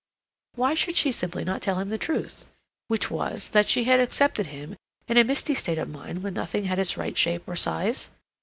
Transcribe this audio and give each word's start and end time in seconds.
Why 0.55 0.73
should 0.73 0.97
she 0.97 1.09
not 1.09 1.13
simply 1.15 1.45
tell 1.59 1.75
him 1.77 1.89
the 1.89 1.99
truth—which 1.99 3.11
was 3.11 3.51
that 3.51 3.69
she 3.69 3.83
had 3.83 3.99
accepted 3.99 4.47
him 4.47 4.75
in 5.07 5.17
a 5.17 5.23
misty 5.23 5.53
state 5.53 5.77
of 5.77 5.89
mind 5.89 6.23
when 6.23 6.33
nothing 6.33 6.63
had 6.63 6.79
its 6.79 6.97
right 6.97 7.15
shape 7.15 7.47
or 7.47 7.55
size? 7.55 8.09